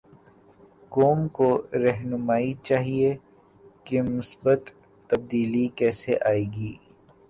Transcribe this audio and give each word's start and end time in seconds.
قوم 0.93 1.19
کوراہنمائی 1.35 2.51
چاہیے 2.67 3.09
کہ 3.85 4.01
مثبت 4.15 4.61
تبدیلی 5.09 5.65
کیسے 5.77 6.13
آئے 6.29 6.43
گی؟ 6.55 6.73